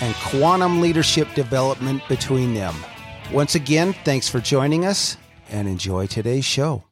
[0.00, 2.74] and quantum leadership development between them.
[3.32, 5.16] Once again, thanks for joining us
[5.50, 6.84] and enjoy today's show.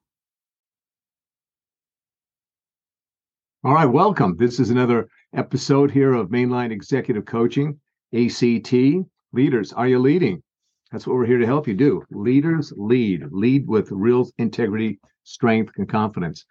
[3.64, 4.36] All right, welcome.
[4.36, 7.78] This is another episode here of Mainline Executive Coaching,
[8.12, 8.74] ACT.
[9.32, 10.42] Leaders, are you leading?
[10.90, 12.02] That's what we're here to help you do.
[12.10, 16.44] Leaders lead, lead with real integrity, strength, and confidence.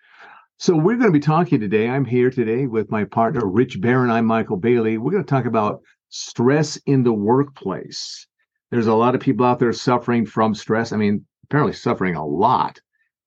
[0.57, 1.89] So, we're going to be talking today.
[1.89, 4.09] I'm here today with my partner, Rich Barron.
[4.09, 4.97] I'm Michael Bailey.
[4.97, 8.27] We're going to talk about stress in the workplace.
[8.69, 10.91] There's a lot of people out there suffering from stress.
[10.91, 12.79] I mean, apparently suffering a lot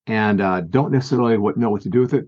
[0.07, 2.27] and uh, don't necessarily what, know what to do with it.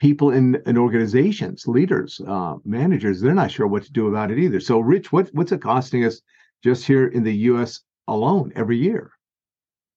[0.00, 4.38] People in, in organizations, leaders, uh, managers, they're not sure what to do about it
[4.38, 4.60] either.
[4.60, 6.20] So, Rich, what, what's it costing us
[6.62, 7.80] just here in the U.S.
[8.06, 9.10] alone every year?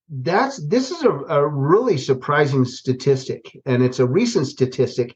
[0.09, 5.16] That's this is a, a really surprising statistic, and it's a recent statistic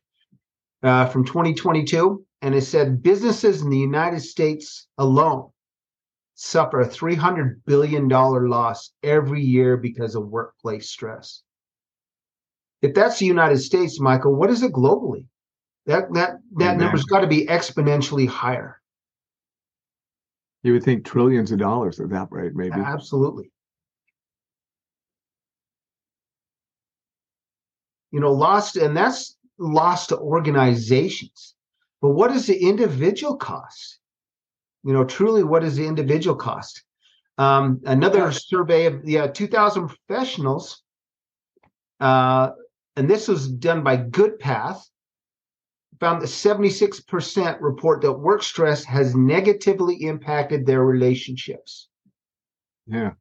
[0.85, 5.49] uh, from 2022, and it said businesses in the United States alone
[6.35, 11.41] suffer a $300 billion loss every year because of workplace stress.
[12.83, 15.25] If that's the United States, Michael, what is it globally?
[15.87, 18.79] That that that number's got to be exponentially higher.
[20.63, 22.73] You would think trillions of dollars at that rate, maybe.
[22.73, 23.51] Absolutely.
[28.11, 31.55] You know, lost, and that's lost to organizations.
[32.01, 33.99] But what is the individual cost?
[34.83, 36.83] You know, truly, what is the individual cost?
[37.37, 40.83] Um, another survey of the uh, 2,000 professionals,
[41.99, 42.51] uh,
[42.95, 44.81] and this was done by GoodPath,
[45.99, 51.89] found that 76% report that work stress has negatively impacted their relationships.
[52.85, 53.11] Yeah.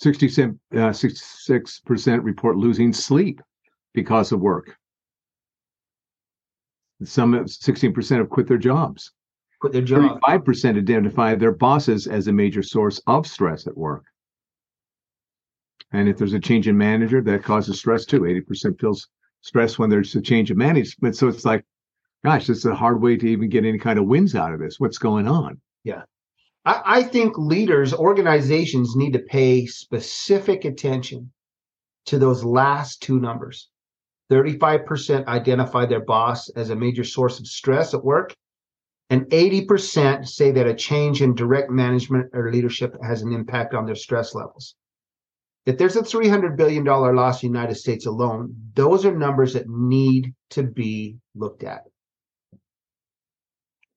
[0.00, 3.40] 66, uh, 66% report losing sleep
[3.94, 4.76] because of work.
[7.04, 9.12] Some 16% have quit their jobs.
[9.60, 10.20] Quit their job.
[10.20, 14.04] 35% identify their bosses as a major source of stress at work.
[15.92, 18.20] And if there's a change in manager, that causes stress too.
[18.20, 19.08] 80% feels
[19.40, 21.16] stress when there's a change of management.
[21.16, 21.64] So it's like,
[22.24, 24.78] gosh, it's a hard way to even get any kind of wins out of this.
[24.78, 25.60] What's going on?
[25.84, 26.02] Yeah.
[26.64, 31.32] I, I think leaders, organizations need to pay specific attention
[32.06, 33.70] to those last two numbers.
[34.30, 38.34] 35% identify their boss as a major source of stress at work,
[39.10, 43.86] and 80% say that a change in direct management or leadership has an impact on
[43.86, 44.74] their stress levels.
[45.64, 49.68] If there's a $300 billion loss in the United States alone, those are numbers that
[49.68, 51.84] need to be looked at.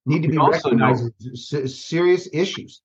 [0.06, 1.12] Need to be recognized
[1.54, 2.82] as serious issues.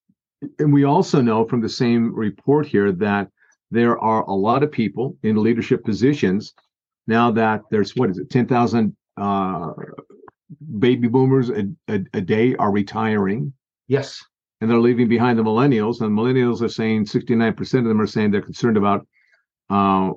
[0.58, 3.28] And we also know from the same report here that
[3.70, 6.54] there are a lot of people in leadership positions
[7.06, 9.72] now that there's what is it 10,000 uh,
[10.78, 13.52] baby boomers a, a, a, day are retiring.
[13.88, 14.22] Yes.
[14.60, 16.00] And they're leaving behind the millennials.
[16.00, 19.06] And millennials are saying 69% of them are saying they're concerned about
[19.70, 20.10] uh,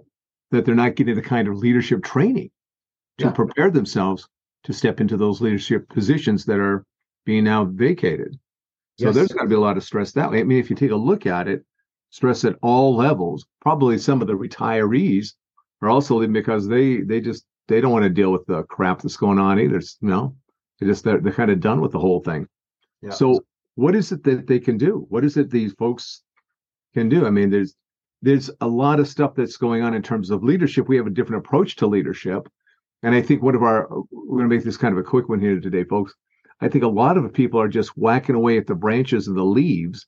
[0.52, 2.52] that they're not getting the kind of leadership training
[3.20, 3.32] to yeah.
[3.32, 4.28] prepare themselves
[4.64, 6.86] to step into those leadership positions that are
[7.26, 8.38] being now vacated.
[8.98, 9.16] So yes.
[9.16, 10.40] there's got to be a lot of stress that way.
[10.40, 11.64] I mean, if you take a look at it,
[12.10, 15.34] stress at all levels, probably some of the retirees
[15.82, 19.02] are also leaving because they they just they don't want to deal with the crap
[19.02, 19.82] that's going on either.
[20.02, 20.36] You know,
[20.80, 22.48] they just they're, they're kind of done with the whole thing.
[23.02, 23.12] Yeah.
[23.12, 23.44] So
[23.76, 25.06] what is it that they can do?
[25.10, 26.24] What is it these folks
[26.94, 27.26] can do?
[27.26, 27.76] I mean, there's
[28.22, 30.88] there's a lot of stuff that's going on in terms of leadership.
[30.88, 32.50] We have a different approach to leadership.
[33.04, 35.30] And I think one of our we're going to make this kind of a quick
[35.30, 36.14] one here today, folks.
[36.62, 39.44] I think a lot of people are just whacking away at the branches and the
[39.44, 40.06] leaves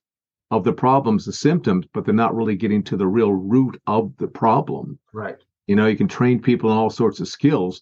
[0.50, 4.12] of the problems, the symptoms, but they're not really getting to the real root of
[4.18, 5.00] the problem.
[5.14, 5.38] Right.
[5.72, 7.82] You know, you can train people in all sorts of skills.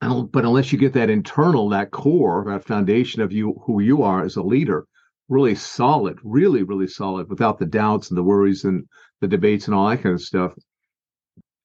[0.00, 4.22] But unless you get that internal, that core, that foundation of you, who you are
[4.22, 4.86] as a leader,
[5.28, 8.84] really solid, really, really solid without the doubts and the worries and
[9.20, 10.54] the debates and all that kind of stuff.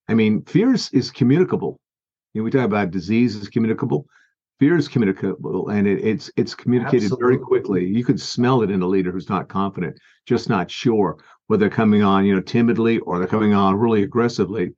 [0.07, 1.79] I mean, fear is, is communicable.
[2.33, 4.07] You know, we talk about disease is communicable.
[4.59, 7.23] Fear is communicable, and it, it's it's communicated Absolutely.
[7.23, 7.85] very quickly.
[7.85, 9.95] You can smell it in a leader who's not confident,
[10.25, 11.17] just not sure
[11.51, 14.71] whether they're coming on, you know, timidly or they're coming on really aggressively.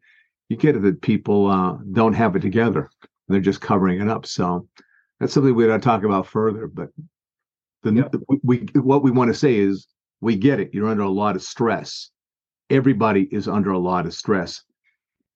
[0.50, 2.90] You get it that people uh, don't have it together;
[3.28, 4.26] they're just covering it up.
[4.26, 4.68] So
[5.20, 6.66] that's something we got to talk about further.
[6.66, 6.90] But
[7.84, 9.86] the, the we what we want to say is
[10.20, 10.72] we get it.
[10.74, 12.10] You're under a lot of stress.
[12.72, 14.64] Everybody is under a lot of stress.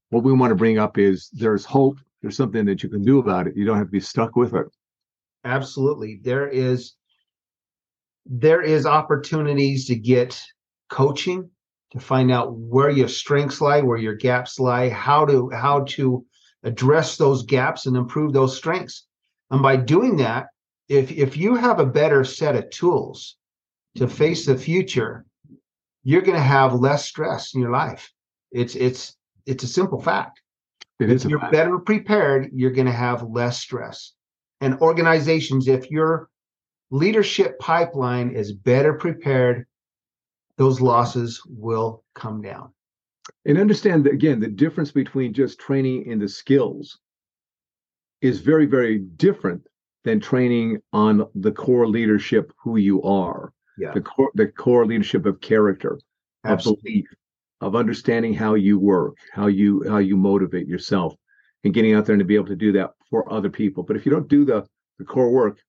[0.09, 1.99] What we want to bring up is there's hope.
[2.23, 3.55] There's something that you can do about it.
[3.55, 4.65] You don't have to be stuck with it.
[5.45, 6.19] Absolutely.
[6.23, 6.95] There is
[8.25, 10.41] there is opportunities to get
[10.89, 11.49] coaching
[11.91, 16.25] to find out where your strengths lie, where your gaps lie, how to how to
[16.63, 19.07] address those gaps and improve those strengths.
[19.51, 20.47] And by doing that,
[20.89, 23.37] if if you have a better set of tools
[23.95, 25.25] to face the future,
[26.03, 28.11] you're going to have less stress in your life.
[28.51, 30.41] It's it's it's a simple fact.
[30.99, 31.53] It is if you're fact.
[31.53, 34.13] better prepared, you're going to have less stress.
[34.61, 36.29] And organizations, if your
[36.89, 39.66] leadership pipeline is better prepared,
[40.57, 42.71] those losses will come down.
[43.45, 46.99] And understand that again, the difference between just training in the skills
[48.21, 49.67] is very, very different
[50.03, 53.91] than training on the core leadership who you are yeah.
[53.93, 55.99] the core the core leadership of character
[56.45, 56.79] Absolutely.
[56.79, 57.05] of belief
[57.61, 61.15] of understanding how you work how you how you motivate yourself
[61.63, 63.95] and getting out there and to be able to do that for other people but
[63.95, 64.65] if you don't do the
[64.99, 65.59] the core work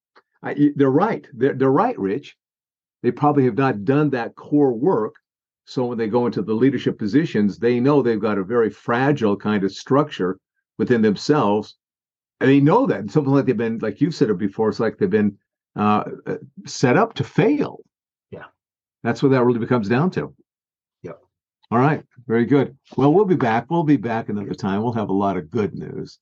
[0.42, 2.36] I, they're right they're, they're right rich
[3.02, 5.14] they probably have not done that core work
[5.64, 9.36] so when they go into the leadership positions they know they've got a very fragile
[9.36, 10.38] kind of structure
[10.78, 11.76] within themselves
[12.40, 13.00] and they know that.
[13.00, 15.38] And something like they've been, like you've said it before, it's like they've been
[15.76, 16.36] uh, uh,
[16.66, 17.80] set up to fail.
[18.30, 18.44] Yeah.
[19.02, 20.34] That's what that really becomes down to.
[21.02, 21.18] Yep.
[21.70, 22.04] All right.
[22.26, 22.76] Very good.
[22.96, 23.66] Well, we'll be back.
[23.70, 24.82] We'll be back another time.
[24.82, 26.18] We'll have a lot of good news.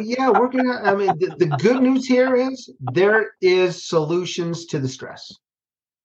[0.00, 0.80] yeah, we're gonna.
[0.82, 5.30] I mean, the, the good news here is there is solutions to the stress.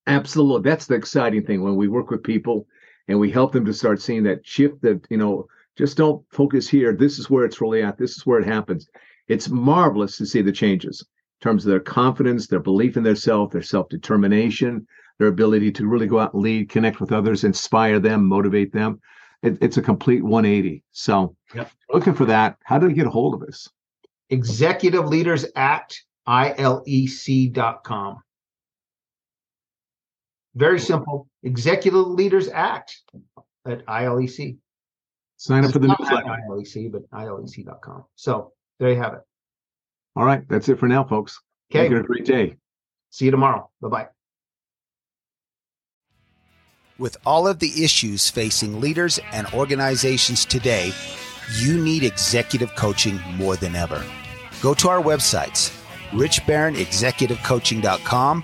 [0.08, 2.68] Absolutely, that's the exciting thing when we work with people
[3.08, 4.82] and we help them to start seeing that shift.
[4.82, 5.48] That you know,
[5.78, 6.94] just don't focus here.
[6.94, 7.98] This is where it's really at.
[7.98, 8.90] This is where it happens
[9.28, 13.54] it's marvelous to see the changes in terms of their confidence, their belief in themselves,
[13.54, 14.88] their self determination,
[15.20, 19.00] their ability to really go out and lead, connect with others, inspire them, motivate them.
[19.42, 20.84] It, it's a complete 180.
[20.92, 21.72] So, yep.
[21.92, 23.70] looking for that, how do they get a hold of us?
[24.30, 28.24] Executive Leaders Act, ILEC.com.
[30.56, 31.28] Very simple.
[31.44, 33.00] Executive Leaders Act
[33.68, 34.58] at ILEC.
[35.38, 36.26] Sign up for the newsletter.
[36.26, 38.06] ILEC, but ILEC.com.
[38.16, 39.22] So there you have it.
[40.16, 40.48] All right.
[40.48, 41.40] That's it for now, folks.
[41.72, 41.90] Okay.
[41.90, 42.56] Have a great day.
[43.10, 43.70] See you tomorrow.
[43.82, 44.08] Bye bye.
[47.00, 50.94] With all of the issues facing leaders and organizations today,
[51.58, 54.06] you need executive coaching more than ever.
[54.62, 55.76] Go to our websites,
[56.12, 58.44] richbarronexecutivecoaching.com